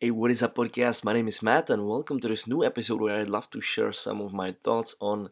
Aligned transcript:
Hey, 0.00 0.12
what 0.12 0.30
is 0.30 0.44
up, 0.44 0.54
podcast? 0.54 1.02
My 1.02 1.12
name 1.12 1.26
is 1.26 1.42
Matt, 1.42 1.70
and 1.70 1.88
welcome 1.88 2.20
to 2.20 2.28
this 2.28 2.46
new 2.46 2.62
episode 2.62 3.00
where 3.00 3.20
I'd 3.20 3.28
love 3.28 3.50
to 3.50 3.60
share 3.60 3.90
some 3.92 4.20
of 4.20 4.32
my 4.32 4.52
thoughts 4.52 4.94
on. 5.00 5.30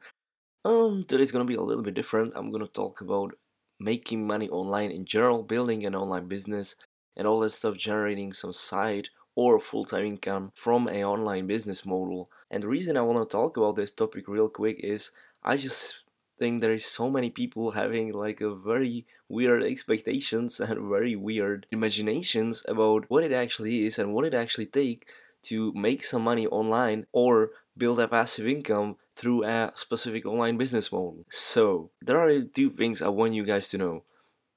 Um, 0.65 1.05
today's 1.05 1.31
gonna 1.31 1.45
be 1.45 1.55
a 1.55 1.61
little 1.61 1.85
bit 1.85 1.95
different. 1.95 2.33
I'm 2.35 2.51
gonna 2.51 2.67
talk 2.67 3.01
about 3.01 3.37
making 3.79 4.27
money 4.27 4.49
online 4.49 4.91
in 4.91 5.05
general, 5.05 5.45
building 5.45 5.87
an 5.87 5.95
online 5.95 6.27
business, 6.27 6.75
and 7.17 7.29
all 7.29 7.39
that 7.41 7.51
stuff, 7.51 7.77
generating 7.77 8.33
some 8.33 8.53
side 8.53 9.11
or 9.37 9.61
full-time 9.61 10.05
income 10.05 10.51
from 10.57 10.89
a 10.89 11.05
online 11.05 11.47
business 11.47 11.87
model. 11.87 12.29
And 12.51 12.65
the 12.65 12.69
reason 12.69 12.97
I 12.97 13.03
want 13.03 13.23
to 13.23 13.33
talk 13.33 13.57
about 13.57 13.77
this 13.77 13.93
topic 13.93 14.27
real 14.27 14.49
quick 14.49 14.81
is 14.81 15.13
I 15.45 15.59
just 15.59 16.01
think 16.39 16.61
there 16.61 16.73
is 16.73 16.85
so 16.87 17.11
many 17.11 17.31
people 17.31 17.73
having 17.73 18.13
like 18.13 18.41
a 18.41 18.55
very 18.55 19.07
weird 19.29 19.63
expectations 19.63 20.61
and 20.61 20.89
very 20.89 21.17
weird 21.17 21.67
imaginations 21.71 22.65
about 22.69 23.05
what 23.09 23.25
it 23.25 23.33
actually 23.33 23.85
is 23.87 23.99
and 23.99 24.13
what 24.13 24.25
it 24.25 24.35
actually 24.35 24.67
take 24.67 25.09
to 25.43 25.73
make 25.75 26.05
some 26.05 26.23
money 26.23 26.47
online 26.47 27.07
or 27.13 27.51
build 27.77 28.01
a 28.01 28.09
passive 28.09 28.47
income 28.47 28.97
through 29.15 29.45
a 29.45 29.71
specific 29.75 30.27
online 30.27 30.57
business 30.57 30.91
model. 30.91 31.25
So, 31.31 31.91
there 32.01 32.19
are 32.19 32.41
two 32.41 32.71
things 32.71 33.01
I 33.01 33.09
want 33.09 33.35
you 33.35 33.45
guys 33.45 33.69
to 33.69 33.79
know. 33.79 34.03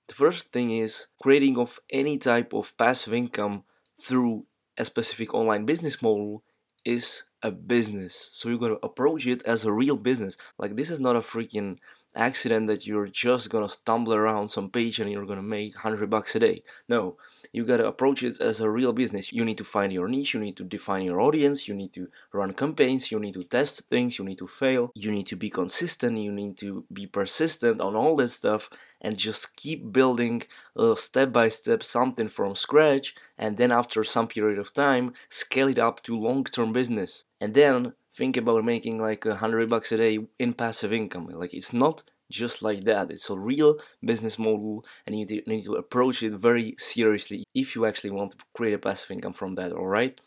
The 0.08 0.16
first 0.16 0.52
thing 0.52 0.72
is 0.72 1.08
creating 1.22 1.58
of 1.58 1.80
any 1.92 2.18
type 2.18 2.54
of 2.54 2.76
passive 2.78 3.14
income 3.14 3.64
through 4.02 4.46
a 4.78 4.86
specific 4.86 5.34
online 5.34 5.66
business 5.66 6.02
model 6.02 6.44
is 6.84 7.24
a 7.44 7.52
business. 7.52 8.30
So 8.34 8.50
you're 8.50 8.58
gonna 8.60 8.76
approach 8.84 9.26
it 9.28 9.44
as 9.44 9.64
a 9.66 9.72
real 9.72 9.98
business. 9.98 10.38
Like 10.58 10.76
this 10.76 10.90
is 10.90 11.00
not 11.00 11.16
a 11.16 11.22
freaking 11.22 11.78
accident 12.16 12.68
that 12.68 12.86
you're 12.88 13.08
just 13.08 13.50
gonna 13.50 13.70
stumble 13.70 14.14
around 14.14 14.50
some 14.50 14.70
page 14.70 15.00
and 15.00 15.12
you're 15.12 15.26
gonna 15.26 15.42
make 15.42 15.76
100 15.76 16.10
bucks 16.10 16.36
a 16.36 16.40
day. 16.40 16.64
No, 16.88 17.18
you 17.52 17.66
gotta 17.66 17.88
approach 17.88 18.24
it 18.24 18.40
as 18.42 18.60
a 18.60 18.70
real 18.70 18.94
business. 18.94 19.32
You 19.32 19.46
need 19.46 19.58
to 19.58 19.64
find 19.64 19.94
your 19.94 20.08
niche, 20.08 20.34
you 20.34 20.40
need 20.40 20.58
to 20.58 20.64
define 20.64 21.04
your 21.04 21.22
audience, 21.22 21.68
you 21.68 21.74
need 21.74 21.94
to 21.94 22.08
run 22.32 22.54
campaigns, 22.54 23.12
you 23.12 23.20
need 23.20 23.34
to 23.36 23.44
test 23.44 23.82
things, 23.90 24.18
you 24.18 24.26
need 24.26 24.38
to 24.40 24.48
fail, 24.48 24.92
you 24.96 25.12
need 25.12 25.28
to 25.28 25.36
be 25.36 25.50
consistent, 25.50 26.18
you 26.18 26.32
need 26.32 26.58
to 26.58 26.86
be 26.92 27.06
persistent 27.06 27.82
on 27.82 27.96
all 27.96 28.16
that 28.18 28.30
stuff 28.30 28.70
and 29.02 29.18
just 29.18 29.56
keep 29.56 29.92
building 29.92 30.44
uh, 30.76 30.96
step 30.96 31.32
by 31.32 31.50
step 31.50 31.84
something 31.84 32.28
from 32.28 32.56
scratch 32.56 33.14
and 33.38 33.58
then 33.58 33.72
after 33.72 34.04
some 34.04 34.28
period 34.28 34.60
of 34.60 34.74
time 34.74 35.14
scale 35.30 35.68
it 35.68 35.80
up 35.80 36.04
to 36.04 36.18
long 36.18 36.44
term 36.44 36.74
business 36.74 37.26
and 37.40 37.54
then 37.54 37.94
think 38.20 38.36
about 38.36 38.66
making 38.66 39.00
like 39.00 39.26
a 39.26 39.38
hundred 39.38 39.70
bucks 39.70 39.94
a 39.94 39.98
day 39.98 40.20
in 40.38 40.52
passive 40.54 40.92
income. 40.92 41.26
Like 41.44 41.54
it's 41.54 41.72
not 41.72 42.04
just 42.30 42.62
like 42.62 42.82
that. 42.84 43.10
It's 43.10 43.30
a 43.30 43.40
real 43.40 43.72
business 44.04 44.38
model, 44.38 44.86
and 45.06 45.18
you 45.18 45.26
need 45.48 45.64
to 45.64 45.76
approach 45.84 46.22
it 46.22 46.34
very 46.34 46.76
seriously 46.78 47.44
if 47.56 47.68
you 47.76 47.86
actually 47.86 48.12
want 48.12 48.32
to 48.32 48.38
create 48.54 48.74
a 48.74 48.86
passive 48.88 49.12
income 49.12 49.36
from 49.42 49.54
that. 49.54 49.72
All 49.72 49.88
right, 49.88 50.20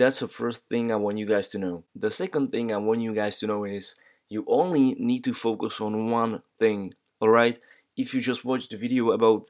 that's 0.00 0.20
the 0.20 0.28
first 0.28 0.68
thing 0.68 0.92
I 0.92 0.96
want 1.04 1.16
you 1.16 1.26
guys 1.34 1.48
to 1.52 1.58
know. 1.58 1.84
The 2.04 2.10
second 2.10 2.52
thing 2.52 2.66
I 2.70 2.76
want 2.76 3.00
you 3.00 3.14
guys 3.14 3.38
to 3.38 3.46
know 3.46 3.64
is 3.64 3.94
you 4.28 4.44
only 4.46 4.94
need 5.10 5.24
to 5.24 5.32
focus 5.32 5.80
on 5.80 6.10
one 6.10 6.42
thing. 6.58 6.92
All 7.18 7.30
right, 7.30 7.58
if 7.96 8.12
you 8.12 8.20
just 8.20 8.44
watch 8.44 8.68
the 8.68 8.76
video 8.76 9.10
about 9.12 9.46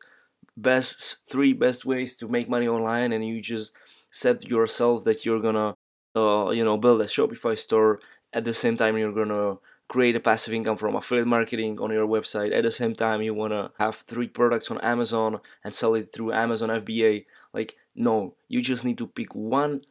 best 0.56 1.18
three 1.30 1.52
best 1.52 1.84
ways 1.84 2.16
to 2.16 2.26
make 2.26 2.48
money 2.48 2.68
online 2.68 3.12
and 3.12 3.24
you 3.24 3.40
just 3.40 3.72
said 4.10 4.44
yourself 4.44 5.04
that 5.04 5.24
you're 5.24 5.40
gonna 5.40 5.74
uh, 6.16 6.50
you 6.50 6.64
know 6.64 6.76
build 6.76 7.00
a 7.00 7.04
Shopify 7.04 7.56
store. 7.56 8.00
At 8.32 8.44
the 8.44 8.54
same 8.54 8.76
time, 8.76 8.98
you're 8.98 9.12
gonna 9.12 9.58
create 9.88 10.16
a 10.16 10.20
passive 10.20 10.52
income 10.52 10.76
from 10.76 10.94
affiliate 10.94 11.26
marketing 11.26 11.80
on 11.80 11.90
your 11.90 12.06
website. 12.06 12.52
At 12.52 12.64
the 12.64 12.70
same 12.70 12.94
time, 12.94 13.22
you 13.22 13.32
wanna 13.34 13.70
have 13.78 13.96
three 13.96 14.28
products 14.28 14.70
on 14.70 14.78
Amazon 14.80 15.40
and 15.64 15.74
sell 15.74 15.94
it 15.94 16.12
through 16.12 16.32
Amazon 16.32 16.68
FBA. 16.68 17.24
Like 17.54 17.76
no, 17.94 18.34
you 18.48 18.60
just 18.60 18.84
need 18.84 18.98
to 18.98 19.06
pick 19.06 19.34
one 19.34 19.82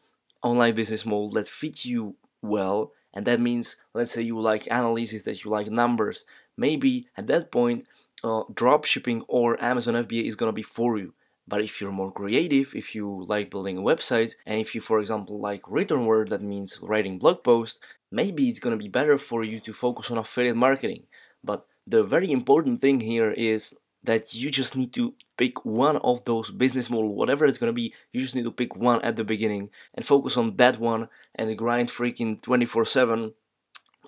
online 0.43 0.75
business 0.75 1.05
model 1.05 1.31
that 1.31 1.47
fits 1.47 1.85
you 1.85 2.15
well 2.41 2.91
and 3.13 3.25
that 3.25 3.39
means 3.39 3.75
let's 3.93 4.11
say 4.11 4.21
you 4.21 4.39
like 4.39 4.67
analysis 4.67 5.23
that 5.23 5.43
you 5.43 5.49
like 5.49 5.67
numbers 5.67 6.23
maybe 6.55 7.07
at 7.17 7.27
that 7.27 7.51
point 7.51 7.87
uh, 8.23 8.43
drop 8.53 8.85
shipping 8.85 9.23
or 9.27 9.61
amazon 9.63 9.95
fba 10.05 10.23
is 10.23 10.35
to 10.35 10.51
be 10.51 10.61
for 10.61 10.97
you 10.97 11.13
but 11.47 11.61
if 11.61 11.79
you're 11.79 11.91
more 11.91 12.11
creative, 12.11 12.75
if 12.75 12.93
you 12.93 13.25
like 13.27 13.49
building 13.49 13.77
websites, 13.77 14.33
and 14.45 14.59
if 14.59 14.75
you, 14.75 14.81
for 14.81 14.99
example, 14.99 15.39
like 15.39 15.61
written 15.67 16.05
word, 16.05 16.29
that 16.29 16.41
means 16.41 16.79
writing 16.81 17.17
blog 17.17 17.43
posts, 17.43 17.79
maybe 18.11 18.49
it's 18.49 18.59
gonna 18.59 18.77
be 18.77 18.89
better 18.89 19.17
for 19.17 19.43
you 19.43 19.59
to 19.61 19.73
focus 19.73 20.11
on 20.11 20.17
affiliate 20.17 20.57
marketing. 20.57 21.03
But 21.43 21.65
the 21.85 22.03
very 22.03 22.31
important 22.31 22.81
thing 22.81 22.99
here 22.99 23.31
is 23.31 23.77
that 24.03 24.33
you 24.33 24.49
just 24.49 24.75
need 24.75 24.93
to 24.93 25.13
pick 25.37 25.65
one 25.65 25.97
of 25.97 26.23
those 26.25 26.51
business 26.51 26.89
model, 26.89 27.15
whatever 27.15 27.45
it's 27.45 27.57
gonna 27.57 27.73
be. 27.73 27.93
You 28.11 28.21
just 28.21 28.35
need 28.35 28.45
to 28.45 28.51
pick 28.51 28.75
one 28.75 29.01
at 29.01 29.15
the 29.15 29.23
beginning 29.23 29.69
and 29.93 30.05
focus 30.05 30.37
on 30.37 30.57
that 30.57 30.79
one 30.79 31.07
and 31.35 31.57
grind 31.57 31.89
freaking 31.89 32.41
24/7 32.41 33.33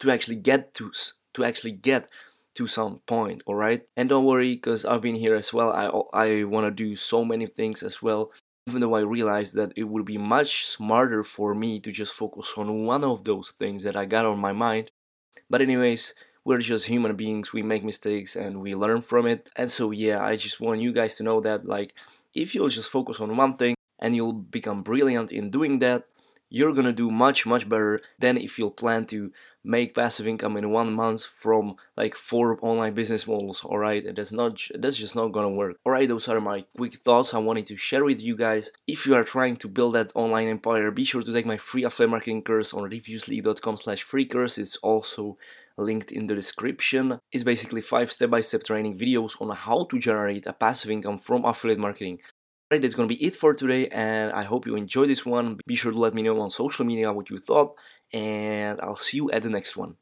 to 0.02 0.12
actually 0.12 0.38
get 0.38 0.74
to 0.76 0.92
to 1.34 1.44
actually 1.44 1.72
get 1.72 2.10
to 2.56 2.68
some 2.68 3.00
point, 3.06 3.42
all 3.46 3.56
right? 3.56 3.84
And 3.96 4.10
don't 4.10 4.26
worry, 4.26 4.56
because 4.56 4.86
I've 4.86 5.02
been 5.02 5.16
here 5.16 5.36
as 5.36 5.54
well. 5.54 5.72
I, 5.72 6.26
I 6.28 6.44
want 6.44 6.66
to 6.66 6.72
do 6.72 6.96
so 6.96 7.24
many 7.24 7.46
things 7.46 7.84
as 7.84 8.02
well, 8.02 8.32
even 8.68 8.82
though 8.82 8.96
I 8.96 9.02
realized 9.02 9.56
that 9.56 9.72
it 9.76 9.86
would 9.86 10.06
be 10.06 10.18
much 10.18 10.66
smarter 10.66 11.24
for 11.24 11.56
me 11.56 11.80
to 11.80 11.92
just 11.92 12.14
focus 12.14 12.54
on 12.58 12.86
one 12.86 13.04
of 13.04 13.24
those 13.24 13.52
things 13.52 13.84
that 13.84 13.96
I 13.96 14.06
got 14.06 14.26
on 14.26 14.40
my 14.40 14.52
mind. 14.52 14.92
But, 15.50 15.62
anyways, 15.62 16.14
we're 16.44 16.60
just 16.60 16.88
human 16.88 17.16
beings, 17.16 17.54
we 17.54 17.64
make 17.64 17.84
mistakes 17.84 18.36
and 18.36 18.62
we 18.62 18.74
learn 18.76 19.02
from 19.02 19.28
it. 19.28 19.50
And 19.56 19.70
so, 19.70 19.92
yeah, 19.92 20.24
I 20.24 20.36
just 20.36 20.60
want 20.60 20.82
you 20.82 20.92
guys 20.92 21.16
to 21.18 21.24
know 21.24 21.42
that, 21.42 21.66
like, 21.66 21.94
if 22.34 22.56
you'll 22.56 22.70
just 22.70 22.90
focus 22.90 23.20
on 23.20 23.38
one 23.38 23.54
thing 23.54 23.76
and 24.00 24.16
you'll 24.16 24.34
become 24.34 24.82
brilliant 24.82 25.32
in 25.32 25.50
doing 25.50 25.80
that, 25.80 26.10
you're 26.50 26.74
gonna 26.74 26.94
do 26.94 27.12
much 27.12 27.46
much 27.46 27.68
better 27.68 28.00
than 28.18 28.38
if 28.38 28.58
you'll 28.58 28.72
plan 28.72 29.06
to 29.06 29.32
make 29.64 29.94
passive 29.94 30.26
income 30.26 30.56
in 30.56 30.72
one 30.72 30.94
month 30.94 31.26
from 31.26 31.76
like 31.98 32.16
four 32.16 32.58
online 32.62 32.94
business 32.94 33.28
models 33.28 33.62
all 33.66 33.78
right 33.78 34.06
and 34.06 34.18
that's 34.18 34.32
not 34.32 34.60
that's 34.76 34.96
just 34.96 35.16
not 35.16 35.32
gonna 35.32 35.50
work. 35.50 35.78
All 35.86 35.92
right 35.92 36.08
those 36.08 36.28
are 36.28 36.40
my 36.40 36.66
quick 36.78 36.96
thoughts 36.96 37.34
i 37.34 37.38
wanted 37.38 37.66
to 37.68 37.76
share 37.76 38.06
with 38.06 38.22
you 38.22 38.36
guys. 38.36 38.72
If 38.88 39.06
you 39.06 39.16
are 39.16 39.24
trying 39.24 39.58
to 39.58 39.68
build 39.68 39.96
that 39.96 40.12
online 40.16 40.48
empire 40.48 40.92
be 40.92 41.04
sure 41.04 41.22
to 41.22 41.34
take 41.34 41.46
my 41.46 41.58
free 41.58 41.84
affiliate 41.84 42.12
marketing 42.12 42.44
course 42.44 42.74
on 42.74 42.90
reviewsleague.com 42.90 43.78
slash 43.78 44.04
free 44.04 44.26
course. 44.26 44.58
It's 44.58 44.78
also 44.78 45.38
linked 45.78 46.12
in 46.12 46.28
the 46.28 46.36
description. 46.36 47.20
It's 47.32 47.44
basically 47.44 47.82
five 47.82 48.12
step-by-step 48.12 48.64
training 48.64 48.98
videos 48.98 49.40
on 49.42 49.56
how 49.56 49.86
to 49.86 50.00
generate 50.00 50.46
a 50.46 50.54
passive 50.54 50.92
income 50.92 51.18
from 51.18 51.46
affiliate 51.46 51.80
marketing 51.80 52.20
Alright, 52.72 52.84
that's 52.84 52.94
gonna 52.94 53.08
be 53.08 53.24
it 53.26 53.36
for 53.36 53.54
today, 53.56 53.88
and 53.88 54.32
I 54.32 54.44
hope 54.44 54.68
you 54.68 54.76
enjoyed 54.76 55.10
this 55.10 55.26
one. 55.26 55.60
Be 55.66 55.76
sure 55.76 55.92
to 55.92 55.98
let 55.98 56.14
me 56.14 56.22
know 56.22 56.40
on 56.40 56.52
social 56.52 56.86
media 56.86 57.12
what 57.12 57.30
you 57.32 57.40
thought, 57.40 57.76
and 58.14 58.80
I'll 58.82 58.96
see 58.96 59.18
you 59.18 59.32
at 59.32 59.42
the 59.42 59.50
next 59.50 59.76
one. 59.76 59.96